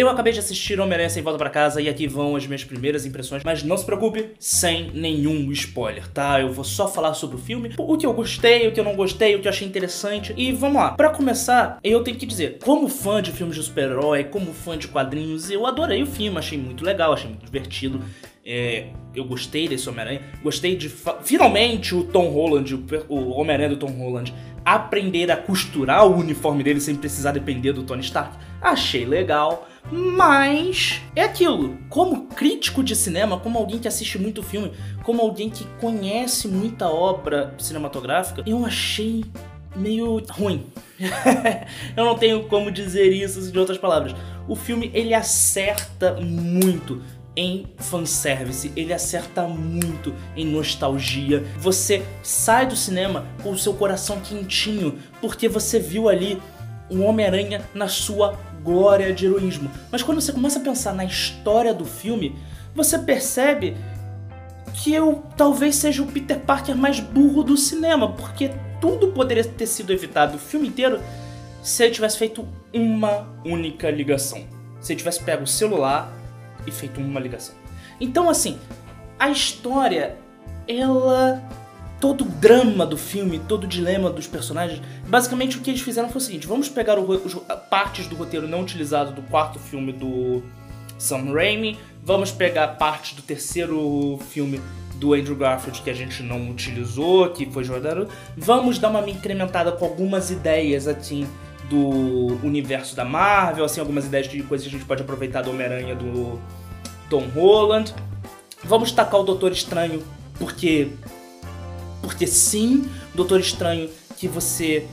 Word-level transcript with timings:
Eu 0.00 0.08
acabei 0.08 0.32
de 0.32 0.38
assistir 0.38 0.78
Homem-Aranha 0.78 1.10
Sem 1.10 1.24
Volta 1.24 1.38
Pra 1.38 1.50
Casa 1.50 1.82
e 1.82 1.88
aqui 1.88 2.06
vão 2.06 2.36
as 2.36 2.46
minhas 2.46 2.62
primeiras 2.62 3.04
impressões, 3.04 3.42
mas 3.44 3.64
não 3.64 3.76
se 3.76 3.84
preocupe, 3.84 4.30
sem 4.38 4.92
nenhum 4.92 5.50
spoiler, 5.50 6.06
tá? 6.10 6.40
Eu 6.40 6.52
vou 6.52 6.62
só 6.62 6.86
falar 6.86 7.14
sobre 7.14 7.34
o 7.34 7.40
filme, 7.40 7.74
o 7.76 7.96
que 7.96 8.06
eu 8.06 8.12
gostei, 8.12 8.68
o 8.68 8.72
que 8.72 8.78
eu 8.78 8.84
não 8.84 8.94
gostei, 8.94 9.34
o 9.34 9.40
que 9.40 9.48
eu 9.48 9.50
achei 9.50 9.66
interessante. 9.66 10.32
E 10.36 10.52
vamos 10.52 10.76
lá, 10.76 10.92
pra 10.92 11.10
começar, 11.10 11.80
eu 11.82 12.04
tenho 12.04 12.16
que 12.16 12.26
dizer, 12.26 12.60
como 12.62 12.88
fã 12.88 13.20
de 13.20 13.32
filmes 13.32 13.56
de 13.56 13.62
super-herói, 13.64 14.22
como 14.22 14.52
fã 14.52 14.78
de 14.78 14.86
quadrinhos, 14.86 15.50
eu 15.50 15.66
adorei 15.66 16.00
o 16.00 16.06
filme, 16.06 16.38
achei 16.38 16.56
muito 16.56 16.84
legal, 16.84 17.12
achei 17.12 17.28
muito 17.28 17.44
divertido. 17.44 18.00
É, 18.46 18.90
eu 19.12 19.24
gostei 19.24 19.66
desse 19.66 19.88
Homem-Aranha, 19.88 20.22
gostei 20.44 20.76
de 20.76 20.88
finalmente 21.24 21.92
o 21.96 22.04
Tom 22.04 22.28
Holland, 22.28 22.72
o, 22.72 22.84
o 23.08 23.30
Homem-Aranha 23.30 23.70
do 23.70 23.76
Tom 23.76 23.90
Holland, 23.90 24.32
aprender 24.64 25.28
a 25.32 25.36
costurar 25.36 26.06
o 26.06 26.16
uniforme 26.16 26.62
dele 26.62 26.80
sem 26.80 26.94
precisar 26.94 27.32
depender 27.32 27.72
do 27.72 27.82
Tony 27.82 28.02
Stark. 28.02 28.36
Achei 28.60 29.04
legal. 29.04 29.66
Mas 29.90 31.00
é 31.16 31.22
aquilo, 31.22 31.78
como 31.88 32.26
crítico 32.26 32.82
de 32.82 32.94
cinema, 32.94 33.40
como 33.40 33.58
alguém 33.58 33.78
que 33.78 33.88
assiste 33.88 34.18
muito 34.18 34.42
filme, 34.42 34.72
como 35.02 35.22
alguém 35.22 35.48
que 35.48 35.64
conhece 35.80 36.46
muita 36.46 36.88
obra 36.88 37.54
cinematográfica, 37.58 38.42
eu 38.46 38.64
achei 38.64 39.24
meio 39.74 40.22
ruim. 40.30 40.66
eu 41.96 42.04
não 42.04 42.16
tenho 42.16 42.44
como 42.44 42.70
dizer 42.70 43.12
isso 43.12 43.50
de 43.50 43.58
outras 43.58 43.78
palavras. 43.78 44.14
O 44.46 44.54
filme 44.54 44.90
ele 44.92 45.14
acerta 45.14 46.14
muito 46.14 47.02
em 47.36 47.66
fanservice, 47.78 48.72
ele 48.74 48.92
acerta 48.92 49.44
muito 49.44 50.12
em 50.36 50.44
nostalgia. 50.44 51.44
Você 51.58 52.04
sai 52.22 52.66
do 52.66 52.74
cinema 52.74 53.26
com 53.42 53.52
o 53.52 53.58
seu 53.58 53.74
coração 53.74 54.20
quentinho, 54.20 54.98
porque 55.20 55.48
você 55.48 55.78
viu 55.78 56.08
ali 56.08 56.42
um 56.90 57.04
Homem-Aranha 57.04 57.62
na 57.74 57.86
sua 57.86 58.36
glória 58.68 59.14
de 59.14 59.24
heroísmo. 59.24 59.70
Mas 59.90 60.02
quando 60.02 60.20
você 60.20 60.30
começa 60.30 60.58
a 60.58 60.62
pensar 60.62 60.92
na 60.92 61.04
história 61.04 61.72
do 61.72 61.86
filme, 61.86 62.36
você 62.74 62.98
percebe 62.98 63.74
que 64.74 64.92
eu 64.92 65.22
talvez 65.36 65.76
seja 65.76 66.02
o 66.02 66.06
Peter 66.06 66.38
Parker 66.38 66.76
mais 66.76 67.00
burro 67.00 67.42
do 67.42 67.56
cinema, 67.56 68.12
porque 68.12 68.50
tudo 68.78 69.08
poderia 69.08 69.42
ter 69.42 69.66
sido 69.66 69.90
evitado 69.92 70.36
o 70.36 70.38
filme 70.38 70.68
inteiro 70.68 71.00
se 71.62 71.82
ele 71.82 71.94
tivesse 71.94 72.18
feito 72.18 72.46
uma 72.72 73.26
única 73.44 73.90
ligação. 73.90 74.46
Se 74.80 74.92
ele 74.92 74.98
tivesse 74.98 75.22
pego 75.22 75.44
o 75.44 75.46
celular 75.46 76.12
e 76.66 76.70
feito 76.70 77.00
uma 77.00 77.18
ligação. 77.18 77.54
Então, 77.98 78.28
assim, 78.28 78.58
a 79.18 79.30
história, 79.30 80.14
ela 80.68 81.42
todo 82.00 82.22
o 82.22 82.28
drama 82.28 82.86
do 82.86 82.96
filme, 82.96 83.38
todo 83.38 83.64
o 83.64 83.66
dilema 83.66 84.10
dos 84.10 84.26
personagens, 84.26 84.80
basicamente 85.06 85.58
o 85.58 85.60
que 85.60 85.70
eles 85.70 85.80
fizeram 85.80 86.08
foi 86.08 86.20
o 86.20 86.24
seguinte: 86.24 86.46
vamos 86.46 86.68
pegar 86.68 86.98
o, 86.98 87.10
os, 87.10 87.34
partes 87.70 88.06
do 88.06 88.16
roteiro 88.16 88.46
não 88.46 88.60
utilizado 88.62 89.12
do 89.12 89.22
quarto 89.22 89.58
filme 89.58 89.92
do 89.92 90.42
Sam 90.98 91.32
Raimi, 91.32 91.78
vamos 92.02 92.30
pegar 92.30 92.68
partes 92.76 93.14
do 93.14 93.22
terceiro 93.22 94.18
filme 94.30 94.60
do 94.96 95.14
Andrew 95.14 95.36
Garfield 95.36 95.80
que 95.82 95.90
a 95.90 95.94
gente 95.94 96.22
não 96.22 96.50
utilizou, 96.50 97.30
que 97.30 97.46
foi 97.46 97.62
jogado, 97.62 98.08
vamos 98.36 98.78
dar 98.78 98.90
uma 98.90 99.08
incrementada 99.08 99.70
com 99.72 99.84
algumas 99.84 100.30
ideias 100.30 100.88
assim 100.88 101.28
do 101.68 102.38
universo 102.44 102.96
da 102.96 103.04
Marvel, 103.04 103.64
assim 103.64 103.78
algumas 103.78 104.06
ideias 104.06 104.28
de 104.28 104.42
coisas 104.42 104.66
que 104.66 104.74
a 104.74 104.78
gente 104.78 104.86
pode 104.86 105.02
aproveitar 105.02 105.42
do 105.42 105.50
Homem-Aranha 105.50 105.94
do 105.94 106.40
Tom 107.10 107.26
Holland. 107.34 107.94
Vamos 108.64 108.90
tacar 108.90 109.20
o 109.20 109.22
Doutor 109.22 109.52
Estranho 109.52 110.02
porque 110.38 110.90
porque 112.02 112.26
sim, 112.26 112.88
Doutor 113.14 113.40
Estranho, 113.40 113.90
que 114.16 114.28
você. 114.28 114.86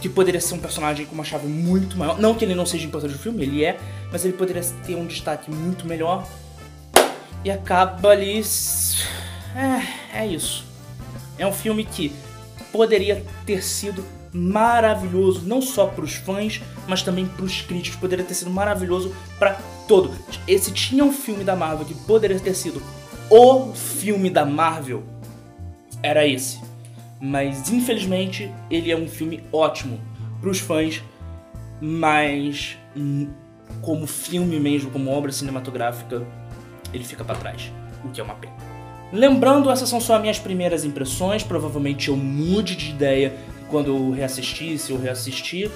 que 0.00 0.08
poderia 0.08 0.40
ser 0.40 0.54
um 0.54 0.58
personagem 0.58 1.06
com 1.06 1.14
uma 1.14 1.24
chave 1.24 1.46
muito 1.46 1.96
maior. 1.96 2.18
Não 2.18 2.34
que 2.34 2.44
ele 2.44 2.54
não 2.54 2.66
seja 2.66 2.86
importante 2.86 3.12
no 3.12 3.18
filme, 3.18 3.42
ele 3.42 3.64
é, 3.64 3.78
mas 4.10 4.24
ele 4.24 4.34
poderia 4.34 4.62
ter 4.86 4.94
um 4.94 5.06
destaque 5.06 5.50
muito 5.50 5.86
melhor. 5.86 6.26
E 7.44 7.50
acaba 7.50 8.10
ali. 8.10 8.42
É, 9.54 10.20
é 10.20 10.26
isso. 10.26 10.64
É 11.38 11.46
um 11.46 11.52
filme 11.52 11.84
que 11.84 12.12
poderia 12.70 13.24
ter 13.46 13.62
sido 13.62 14.04
maravilhoso, 14.32 15.42
não 15.44 15.60
só 15.60 15.86
para 15.86 16.04
os 16.04 16.14
fãs, 16.14 16.60
mas 16.86 17.02
também 17.02 17.26
para 17.26 17.44
os 17.44 17.62
críticos. 17.62 17.98
Poderia 17.98 18.24
ter 18.24 18.34
sido 18.34 18.50
maravilhoso 18.50 19.14
para 19.38 19.58
todo. 19.88 20.12
Esse 20.46 20.70
tinha 20.70 21.04
um 21.04 21.12
filme 21.12 21.42
da 21.42 21.56
Marvel 21.56 21.84
que 21.84 21.94
poderia 21.94 22.38
ter 22.38 22.54
sido 22.54 22.82
o 23.28 23.72
filme 23.74 24.30
da 24.30 24.44
Marvel 24.44 25.02
era 26.02 26.26
esse. 26.26 26.60
Mas 27.20 27.70
infelizmente 27.70 28.50
ele 28.70 28.90
é 28.90 28.96
um 28.96 29.08
filme 29.08 29.42
ótimo 29.52 30.00
para 30.40 30.50
os 30.50 30.58
fãs, 30.58 31.02
mas 31.80 32.78
como 33.82 34.06
filme 34.06 34.58
mesmo, 34.58 34.90
como 34.90 35.10
obra 35.10 35.30
cinematográfica, 35.30 36.26
ele 36.92 37.04
fica 37.04 37.24
para 37.24 37.36
trás, 37.36 37.70
o 38.04 38.08
que 38.08 38.20
é 38.20 38.24
uma 38.24 38.34
pena. 38.34 38.54
Lembrando, 39.12 39.70
essas 39.70 39.88
são 39.88 40.00
só 40.00 40.18
minhas 40.18 40.38
primeiras 40.38 40.84
impressões, 40.84 41.42
provavelmente 41.42 42.08
eu 42.08 42.16
mude 42.16 42.76
de 42.76 42.90
ideia 42.90 43.34
quando 43.68 43.88
eu 43.88 44.10
reassistir, 44.12 44.78
se 44.78 44.92
eu 44.92 45.00
reassistir. 45.00 45.70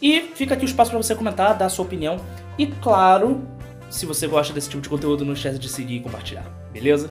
E 0.00 0.20
fica 0.34 0.54
aqui 0.54 0.64
o 0.64 0.66
espaço 0.66 0.90
para 0.90 1.02
você 1.02 1.14
comentar, 1.14 1.56
dar 1.56 1.68
sua 1.68 1.84
opinião. 1.84 2.20
E 2.58 2.66
claro, 2.66 3.42
se 3.90 4.06
você 4.06 4.26
gosta 4.26 4.52
desse 4.52 4.68
tipo 4.68 4.82
de 4.82 4.88
conteúdo, 4.88 5.24
não 5.24 5.32
esquece 5.32 5.58
de 5.58 5.68
seguir 5.68 5.96
e 5.96 6.00
compartilhar, 6.00 6.44
beleza? 6.72 7.04